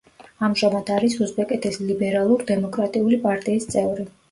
ამჟამად 0.45 0.89
არის 0.95 1.17
უზბეკეთის 1.25 1.77
ლიბერალურ-დემოკრატიული 1.91 3.23
პარტიის 3.29 3.71
წევრი. 3.77 4.11